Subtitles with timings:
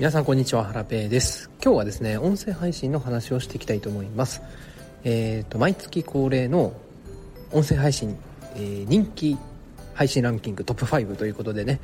[0.00, 1.50] 皆さんこんにちは、ハラペーです。
[1.62, 4.40] 今日はですね、音声配信の話をしていきたいと思います。
[5.04, 6.72] えっ、ー、と、毎月恒例の
[7.52, 8.16] 音声配信、
[8.54, 9.36] えー、人気
[9.92, 11.80] 配信ランキングトップ5ということでね、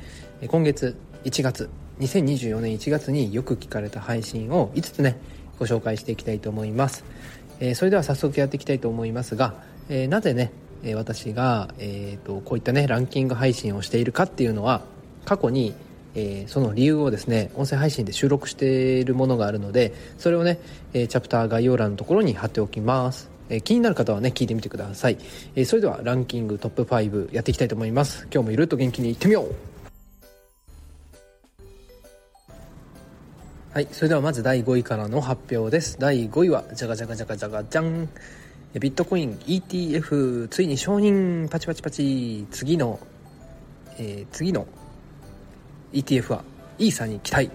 [0.47, 1.69] 今月1月、
[1.99, 5.19] 2024年1月によく聞かれた配信を5つね、
[5.59, 7.05] ご紹介していきたいと思います。
[7.59, 9.53] えー、それでは早速やっていきたいと思いますが、
[9.89, 10.51] えー、なぜね、
[10.95, 14.81] 私が、えーと、こういったねランキング配信をしているかっていうのは
[15.23, 15.75] 過去に、
[16.17, 20.59] えー、その理由をですね音声配信で収録しているものがあるのでそれをね、
[20.93, 25.19] えー、チャプター概要欄のところに貼っておきます、えー、気になる方はね聞いてみてください、
[25.55, 28.27] えそれではランキングトップ5やっていきたいと思います。
[28.33, 29.55] 今日もゆるっと元気にいってみよう。
[33.73, 35.99] はい、それではまず第5位からの発表です。
[35.99, 38.09] 第5位は、じゃがじゃがじゃがじゃがじゃん。
[38.73, 41.47] ビットコイン ETF ついに承認。
[41.47, 42.47] パチパチパチ。
[42.49, 42.99] 次の、
[43.99, 44.65] えー、次の
[45.93, 46.43] ETF は
[46.77, 47.49] イーサに期待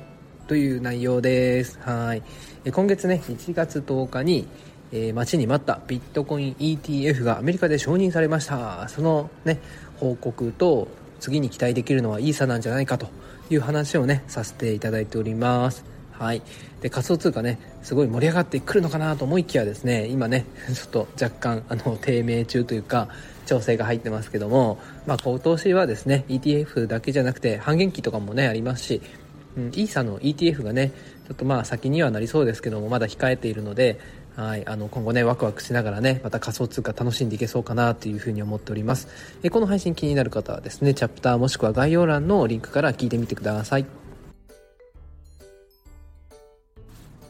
[0.46, 1.78] という内容です。
[1.80, 2.22] はい。
[2.70, 4.46] 今月ね1月10日に、
[4.92, 8.88] えー、待ちに待ったビットコイン ETF がアメリカで承認されました。
[8.88, 9.58] そのね
[9.96, 10.88] 報告と
[11.20, 13.08] 次に期待できるのはイーサなんじゃないかと
[13.50, 15.91] いう話をねさせていただいております。
[16.22, 16.42] はい、
[16.80, 23.08] で仮想通貨ねすごい盛り上がってくるのかなと思いきやですね今ね ちょっと若干あの低迷中というか
[23.44, 29.02] 調整が入ってますけども、まあ、今年はですね ETF だけじゃなくて半減期とかもねありますし、
[29.56, 30.92] うん、イーサの ETF がね
[31.26, 33.98] ちょっとまあ先にはなりそうですけどもまだ控えているので
[34.36, 39.08] はい、あの今後ねワクワクしながらねまた仮想通貨楽しんでいけそうかなというふうに思っております。
[39.42, 44.01] えこの配信気になる方はですねチャプターもしくは概要欄のリンクから聞いてみてください。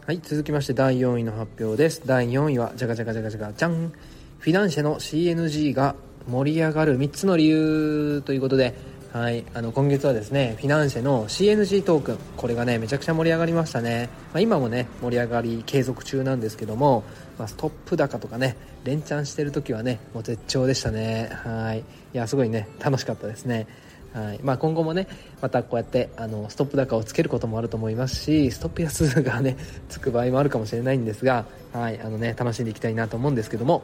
[0.04, 2.02] はい続きまして第4位の発表です。
[2.04, 3.92] 第4位はじゃがじゃがじゃがじゃがじゃん
[4.40, 5.94] フィナンシェの CNG が
[6.28, 8.74] 盛り上がる3つの理由ということで
[9.12, 12.18] はい、あの今月はですねフィナンシェの CNG トークン。
[12.36, 17.04] これがねめちゃくちゃ盛り上がりましたね、まあ、今もね盛り上がり継続中なんですけども、
[17.38, 21.30] まあ、ストップ高とかね連チャンしてる時はねもう絶頂でしたね。
[21.44, 21.78] はい。
[21.78, 23.68] いやすごいね楽しかったですね。
[24.12, 24.40] はい。
[24.42, 25.06] まあ、今後もね
[25.40, 29.56] またこうやってあのストップ高をつけることもあると思いますしストップ安がね
[29.88, 32.00] つく場合もあるかもしれないんですが、はい。
[32.00, 33.82] あのね、楽しんでいきたいなと思うんですけども。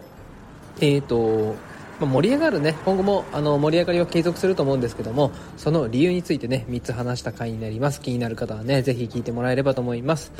[0.80, 1.56] えーと
[2.00, 8.00] まあ、盛り上がるね今後もあの盛り上がりを継続すると思うんですけどもその理由についてね3つ話した回になります。
[8.00, 10.32] 気になる方はねぜひ聞いてもらえればと思います。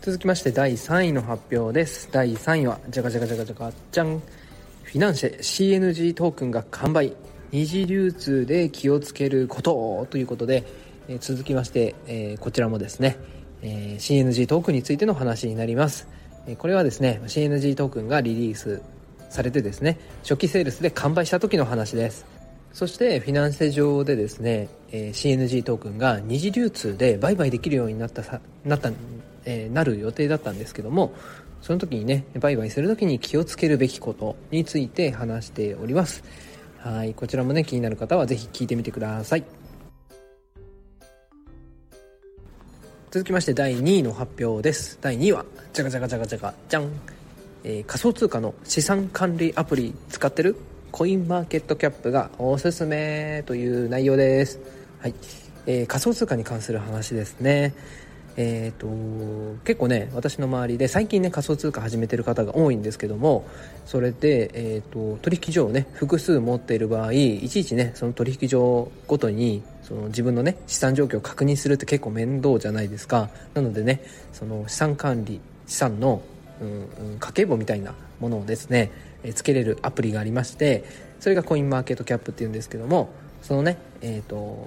[0.00, 2.10] 続きまして第3位の発表です。
[2.12, 4.22] 第3位はじゃがじゃがじゃがじゃがじゃん。
[4.94, 7.16] フィナンシェ CNG トークンが完売。
[7.50, 10.62] 二次流通で気をつけることということで、
[11.08, 13.16] え、続きまして、え、こちらもですね、
[13.60, 16.06] え、CNG トークンについての話になります、
[16.46, 18.82] えこれはですね CNG トークンがリリース
[19.30, 22.24] されてですね初期セールスで完売した時の話です。
[22.72, 28.22] そしてフィナンシェ上でですね、え CNG トークンが二次流通で売買できるようになった
[28.64, 28.92] なった、
[29.44, 31.12] えなる予定だったんですけども
[31.60, 36.22] その時にね売買する時に気をつけるべきことについて話しております。
[36.78, 39.44] はいこちらもね気になる方は是非聞いてみてください。
[43.10, 44.98] 続きまして第2位の発表です。
[45.00, 46.90] 第2位はじゃがじゃがじゃがじゃがじゃん、
[47.62, 50.56] えー、仮想通貨の資産管理アプリ使ってる
[50.90, 54.58] コインマーケットキャップがおすすめという内容です。
[55.00, 55.14] はい、
[55.66, 57.72] えー、仮想通貨に関する話ですね。
[58.36, 63.46] えーと、結構ね私の周りで最近ね仮想通貨始めてる方が多いんですけども
[63.86, 73.30] それで、えーと、取引所をね複数持っている場合いちいちねその取引所ごとにその自分のね資産状況を確認するって結構面倒じゃないですか。
[73.54, 74.02] なのでね
[74.32, 76.22] その資産管理資産の、
[76.60, 78.90] うん、家計簿みたいなものをですね、
[79.22, 80.84] えー、つけれるアプリがありまして
[81.20, 83.10] それがコインマーケットキャップっていうんですけども
[83.44, 84.66] そのね、えーと、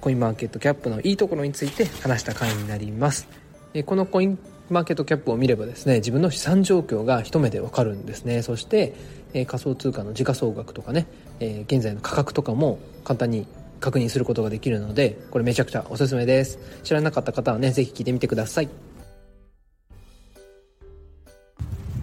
[0.00, 3.28] コインマーケットキャップのいいところについて話した回になります。
[3.74, 4.38] えこのコイン
[4.70, 8.40] マーケットキャップを見ればですね自分の資産状況が一目でわかるんですね。
[8.40, 8.94] そして、
[9.34, 11.06] え、仮想通貨の時価総額とかね、
[11.38, 13.46] え、現在の価格とかも簡単に
[13.78, 16.58] 確認することができるのでこれめちゃくちゃおすすめです。
[16.82, 18.70] 知らなかった方はね是非聞いてみてください。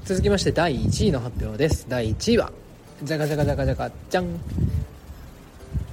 [0.05, 1.87] 続きまして第1位の発表です。
[1.89, 2.51] 第1位は
[3.01, 4.39] じゃがじゃがじゃがじゃがじゃん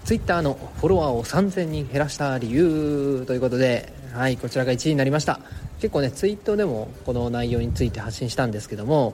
[0.08, 5.38] ツイッターのフォロワーを3000人減らした理由ということで、はい、こちらが1位になりました。
[5.80, 9.12] 結構ねツイートでもこの内容について発信したんですけども、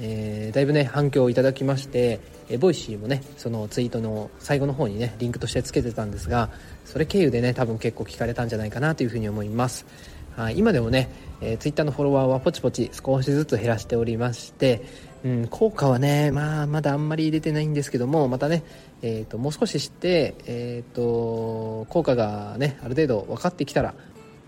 [0.00, 2.18] えー、だいぶね反響をいただきまして
[2.48, 6.50] え Voicy もねそのツイートの最後の方にねリンクとしてつけてたんですが
[6.84, 9.86] それ経由でね多分結構聞かれたんじゃないかなというふうに思います。
[10.36, 11.10] はい、今でもね、
[11.42, 14.82] えー、Twitter のフォロワーはポチポチ少しずつ減らしておりまして、
[15.24, 18.64] うん、効果はね、まあ、まだあんまり出てないんですけどもまたね、
[19.02, 23.94] えーと、もう少しして、えーと、効果がねある程度分かってきたら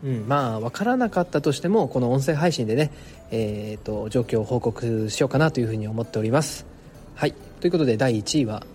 [0.05, 2.93] うん、まあ分からなかったとしてもこの音声配信でね、
[3.31, 6.67] えーと、状況を報告しようかなというふうに思っております。
[7.15, 7.33] はい。
[7.61, 8.67] ということで第1位は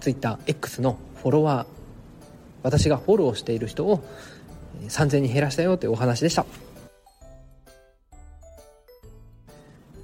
[0.00, 1.66] TwitterX のフォロワー。
[2.62, 4.04] 私がフォローしている人を
[4.88, 6.44] 3000人減らしたよというお話でした。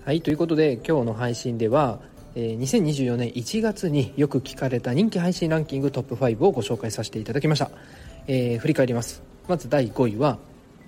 [0.04, 2.00] はいということで今日の配信では
[2.34, 7.70] 2024年1月によく聞かれた人気配信ランキングトップ5をご紹介させていただきました、
[8.26, 9.22] えー、振り返ります。
[9.46, 10.38] まず第5位は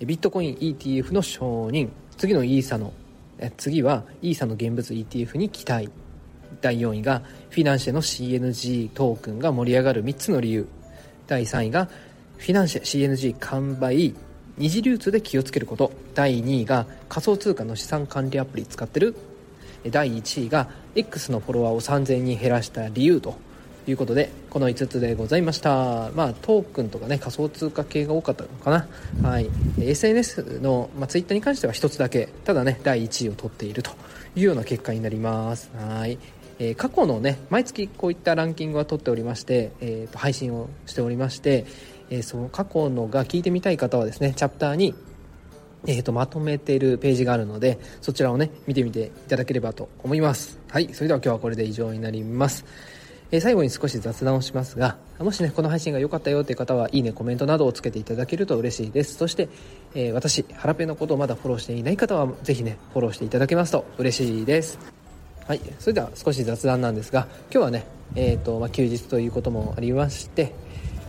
[0.00, 1.90] ビットコイン ETF の承認。
[2.16, 2.92] 次のイーサの
[3.56, 5.88] 次はイーサの現物 ETF に期待。
[6.60, 10.66] 第4位がフィナンシェの CNG トークンが盛り上がる3つの理由。
[11.28, 11.88] 第3位が
[12.36, 14.12] フィナンシェ CNG 完売。
[14.56, 15.92] 二次流通で気をつけること。
[16.14, 19.16] 第2位が仮想通貨の資産管理アプリ使ってる。
[19.90, 23.36] 第1位が X のフォロワーを3000人減らした理由と。
[23.86, 26.10] いうことでこの5つでございました。
[26.14, 29.28] まあトークンとかね仮想通貨系が多かったのかな。
[29.28, 29.50] はい。
[29.78, 32.30] SNS の、まあ、ツイッターに関しては1つだけ。
[32.44, 33.90] ただね第1位を取っていると。
[34.36, 35.70] いうような結果になります。
[35.76, 36.18] はい。
[36.58, 41.66] えー、過去のね毎月こういったランキングは取っておりまして、えー、と配信をしておりまして、
[42.14, 44.94] えー、その過去のが聞いてみたい方はですねチャプターに
[45.86, 50.58] えーと、まとめているページがあるのでそちらをね見てみていただければと思います。
[50.70, 52.64] はいそれでは今日はこれで以上になります。
[53.30, 59.16] え最後に少し雑談をしますがもしねこの配信が良かったよという方はいいねコメントなどをつけていただけると嬉しいです。
[59.16, 59.50] そして、
[59.94, 64.78] えー、私ハラペのことをまだフォローしていない方はぜひねフォローしていただけますと嬉しいです。
[65.46, 67.84] はいそれでは少し雑談なんですが今日はね
[68.16, 70.52] えーとまあ、休日ということもありまして、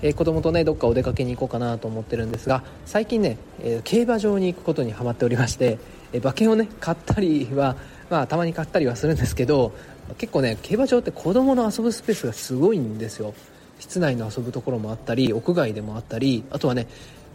[0.02, 5.78] えー、子供とねどっかお出かけに行こうかなと思ってるんですが最近ね、えー、競馬場に行くことにはまっておりまして、
[6.14, 7.76] えー、馬券をね買ったりは、
[8.10, 9.74] まあ、たまに買ったりはするんですけど
[10.18, 13.34] 結構ね競馬場って子供の遊ぶスペースがすごいんですよ。
[13.78, 16.88] 室内の遊ぶところもあったり屋外でもあったりあとはね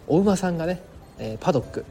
[0.07, 0.81] お馬さんがね、
[1.19, 1.85] え、パドック。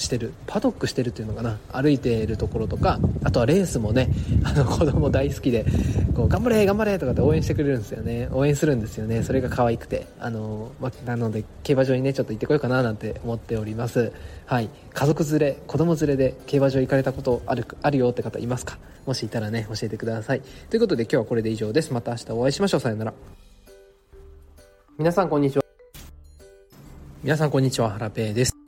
[0.00, 1.58] してるパドックしてるっていうのかな。
[1.72, 4.08] 歩いているところとかあとはレースもね
[4.44, 5.66] あの子供大好きで
[6.14, 8.28] こう頑張れ頑張れとかって応援してくれるんですよね。
[8.32, 9.22] 応援するんですよね。
[9.22, 10.06] それが可愛くて。
[10.18, 14.12] あの、ま、なので競馬場にねちょっと行ってこようかななんて思っております。
[14.46, 14.70] はい。
[14.92, 18.78] 家族連れ子供連れで競馬場行かれたことあるあるよって方いますか？
[19.06, 20.42] もしいたらね教えてください。
[20.70, 21.92] ということで今日はこれで以上です。
[21.92, 22.80] また明日お会いしましょう。
[22.80, 23.12] さよなら。
[24.98, 25.64] 皆さんこんにちは。
[27.22, 27.90] 皆さんこんにちは。
[27.90, 28.59] ハラペーです。